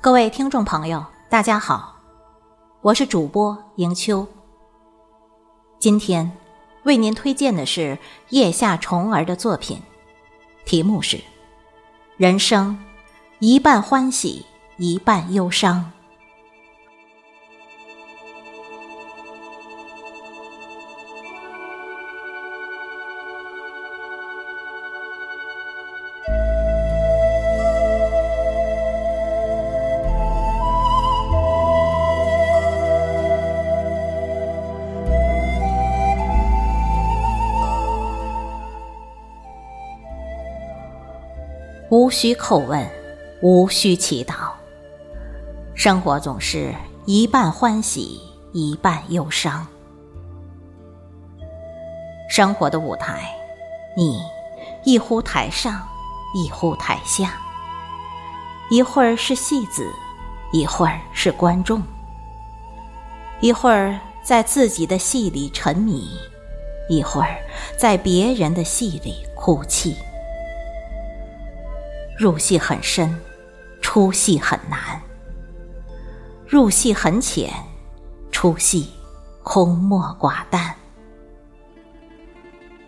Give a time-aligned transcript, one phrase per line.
[0.00, 1.96] 各位听众朋友，大家好，
[2.82, 4.24] 我是主播迎秋。
[5.80, 6.30] 今天
[6.84, 9.82] 为您推荐的是叶下虫儿的作品，
[10.64, 11.16] 题目是
[12.16, 12.78] 《人生
[13.40, 14.46] 一半欢喜
[14.76, 15.90] 一半忧伤》。
[41.98, 42.88] 无需叩问，
[43.40, 44.52] 无需祈祷。
[45.74, 46.72] 生活总是
[47.06, 48.20] 一半欢喜，
[48.52, 49.66] 一半忧伤。
[52.30, 53.34] 生活的舞台，
[53.96, 54.22] 你
[54.84, 55.82] 一呼台上，
[56.36, 57.36] 一呼台下，
[58.70, 59.90] 一会儿是戏子，
[60.52, 61.82] 一会儿是观众，
[63.40, 66.08] 一会儿在自己的戏里沉迷，
[66.88, 67.36] 一会儿
[67.76, 69.96] 在别人的戏里哭泣。
[72.18, 73.16] 入戏很深，
[73.80, 75.00] 出戏很难；
[76.48, 77.48] 入戏很浅，
[78.32, 78.90] 出戏
[79.44, 80.74] 空漠寡淡。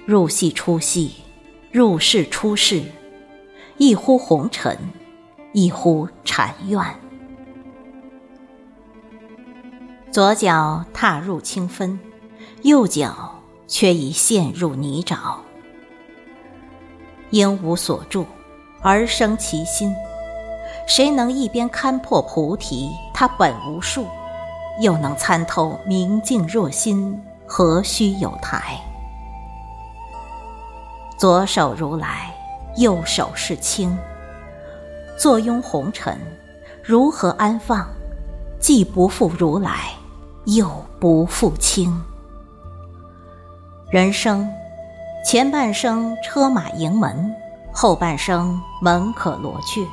[0.04, 1.14] 入戏出戏，
[1.70, 2.82] 入世出世，
[3.76, 4.76] 一呼红尘，
[5.52, 6.84] 一呼禅院。
[10.10, 12.00] 左脚踏入清芬，
[12.62, 15.36] 右脚却已陷入泥沼。
[17.30, 18.26] 应无所住。
[18.82, 19.94] 而生其心，
[20.86, 24.06] 谁能一边勘破菩提它本无树，
[24.80, 28.80] 又能参透明镜若心，何须有台？
[31.18, 32.34] 左手如来，
[32.76, 33.96] 右手是清。
[35.18, 36.18] 坐拥红尘，
[36.82, 37.86] 如何安放？
[38.58, 39.90] 既不负如来，
[40.46, 42.02] 又不负清。
[43.90, 44.50] 人生
[45.22, 47.34] 前半生车马迎门。
[47.72, 49.86] 后半生门可罗雀，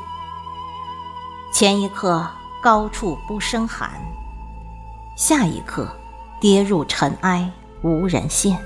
[1.53, 2.27] 前一刻
[2.61, 3.91] 高处不胜寒，
[5.15, 5.87] 下一刻
[6.39, 7.49] 跌入尘埃
[7.83, 8.57] 无人见。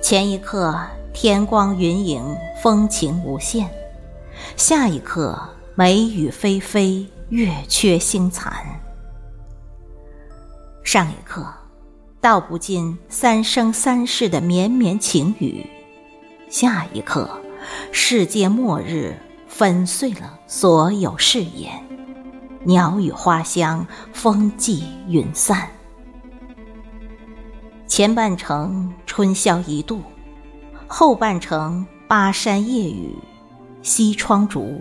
[0.00, 0.74] 前一刻
[1.12, 2.24] 天光云影
[2.62, 3.70] 风情无限，
[4.56, 5.38] 下一刻
[5.74, 8.52] 梅雨霏霏月缺星残。
[10.82, 11.46] 上一刻
[12.20, 15.64] 道不尽三生三世的绵绵情语。
[16.52, 17.40] 下一刻，
[17.92, 19.16] 世界末日
[19.48, 21.72] 粉碎了所有誓言，
[22.64, 25.66] 鸟语花香，风霁云散。
[27.86, 30.02] 前半程春宵一度，
[30.86, 33.16] 后半程巴山夜雨，
[33.80, 34.78] 西窗烛，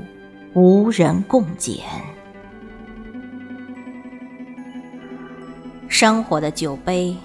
[0.53, 1.85] 无人共剪。
[5.87, 7.15] 生活的酒杯，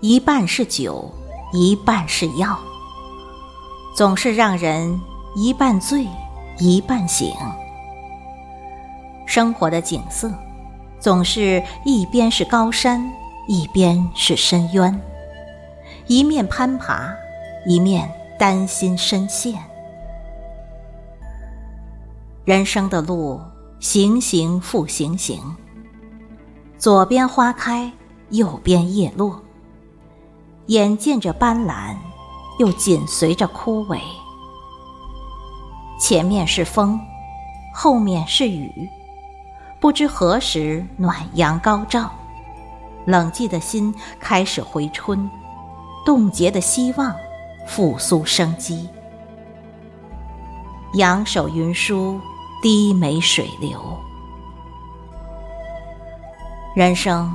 [0.00, 1.12] 一半是酒，
[1.52, 2.56] 一半是药。
[3.96, 5.00] 总是让人
[5.34, 6.06] 一半醉，
[6.58, 7.34] 一半醒。
[9.24, 10.30] 生活的景色，
[11.00, 13.10] 总是一边是高山，
[13.48, 15.00] 一边是深渊，
[16.08, 17.10] 一面攀爬，
[17.64, 18.06] 一面
[18.38, 19.54] 担心深陷。
[22.44, 23.40] 人生的路，
[23.80, 25.40] 行行复行行，
[26.76, 27.90] 左边花开，
[28.28, 29.40] 右边叶落，
[30.66, 31.96] 眼见着斑斓。
[32.58, 34.00] 又紧随着枯萎，
[36.00, 36.98] 前面是风，
[37.74, 38.88] 后面是雨，
[39.78, 42.10] 不知何时暖阳高照，
[43.04, 45.30] 冷寂的心开始回春，
[46.04, 47.14] 冻结的希望
[47.66, 48.88] 复苏生机。
[50.94, 52.18] 仰首云舒，
[52.62, 53.78] 低眉水流。
[56.74, 57.30] 人生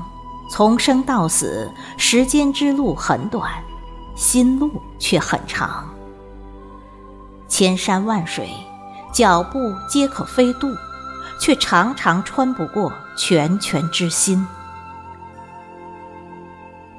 [0.50, 3.51] 从生到死，时间之路很短。
[4.15, 5.89] 心路却很长，
[7.47, 8.49] 千山万水，
[9.11, 10.67] 脚步皆可飞渡，
[11.39, 14.45] 却常常穿不过拳拳之心。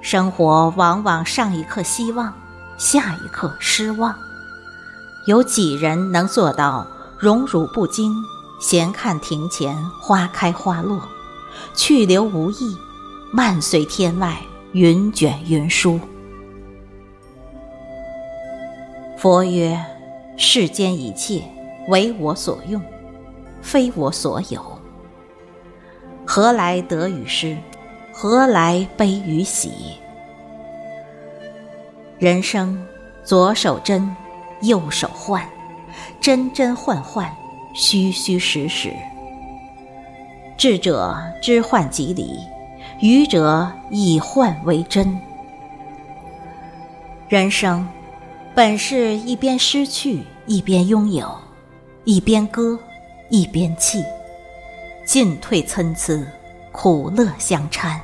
[0.00, 2.32] 生活往往上一刻希望，
[2.76, 4.14] 下一刻失望。
[5.26, 6.86] 有几人能做到
[7.18, 8.12] 荣辱不惊，
[8.60, 11.00] 闲看庭前花开花落，
[11.74, 12.76] 去留无意，
[13.32, 14.36] 漫随天外
[14.72, 16.00] 云卷云舒。
[19.22, 19.78] 佛曰
[20.36, 21.42] ：“世间一切
[21.86, 22.82] 为我所用，
[23.60, 24.60] 非我所有。
[26.26, 27.56] 何来得与失？
[28.12, 29.70] 何来悲与喜？
[32.18, 32.84] 人生
[33.22, 34.12] 左手真，
[34.62, 35.44] 右手幻，
[36.20, 37.30] 真真幻幻，
[37.76, 38.92] 虚虚实实。
[40.56, 42.40] 智者知幻即理，
[43.00, 45.16] 愚者以幻为真。
[47.28, 47.88] 人生
[48.54, 51.26] 本是一边失去，一边拥有；
[52.04, 52.78] 一边歌，
[53.30, 54.04] 一边泣，
[55.06, 56.22] 进退参差，
[56.70, 57.98] 苦乐相掺。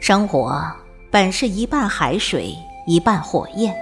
[0.00, 0.60] 生活
[1.08, 2.52] 本是一半海水，
[2.84, 3.72] 一半火焰，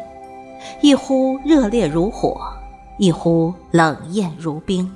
[0.82, 2.38] 一忽热烈如火，
[2.98, 4.92] 一忽冷艳如冰。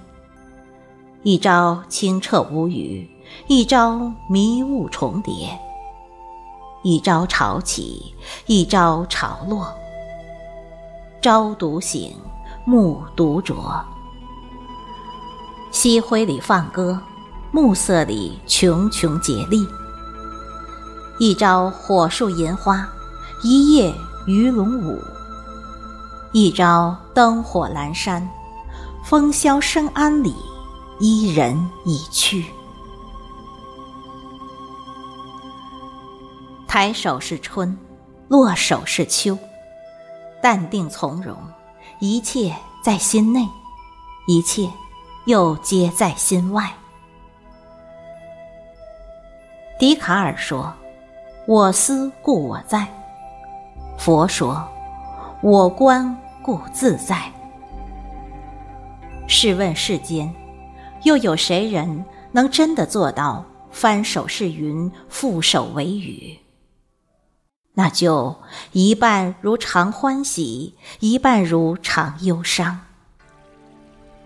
[1.22, 3.08] 一朝清澈无语，
[3.46, 5.48] 一朝迷雾重叠；
[6.82, 8.14] 一朝潮起，
[8.46, 9.74] 一朝潮落。
[11.20, 12.16] 朝独醒，
[12.64, 13.56] 暮独酌。
[15.72, 17.00] 夕晖里放歌，
[17.50, 19.66] 暮色里茕茕孑立。
[21.18, 22.88] 一朝火树银花，
[23.42, 23.92] 一夜
[24.26, 24.96] 鱼龙舞；
[26.32, 28.30] 一朝灯火阑珊，
[29.04, 30.32] 风萧声安里。
[31.00, 32.46] 伊人已去，
[36.80, 37.76] 抬手是春，
[38.28, 39.36] 落手是秋，
[40.40, 41.36] 淡定从容，
[41.98, 42.54] 一切
[42.84, 43.48] 在心内，
[44.28, 44.70] 一切
[45.26, 46.72] 又皆在心外。
[49.76, 50.72] 笛卡尔说
[51.48, 52.86] ：“我思故我在。”
[53.98, 54.64] 佛说
[55.42, 57.24] ：“我观故自在。”
[59.26, 60.32] 试问世间。
[61.02, 66.38] 又有谁人能真的做到翻手是云，覆手为雨？
[67.78, 68.34] 那就
[68.72, 72.80] 一半如常欢喜，一半如常忧伤。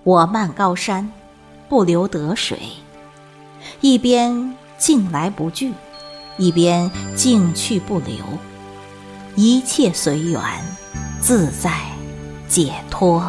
[0.05, 1.13] 我漫高山，
[1.69, 2.59] 不留得水，
[3.83, 5.75] 一边进来不惧，
[6.39, 8.17] 一边进去不留，
[9.37, 10.41] 一切随缘，
[11.21, 11.79] 自在
[12.49, 13.23] 解脱。